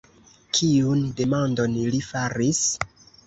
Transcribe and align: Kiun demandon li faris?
Kiun 0.59 1.03
demandon 1.19 1.77
li 1.97 2.01
faris? 2.09 2.63